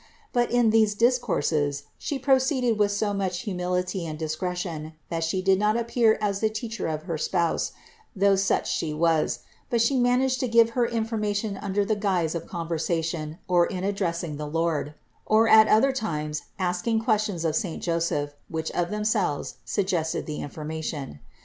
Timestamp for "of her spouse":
6.87-7.71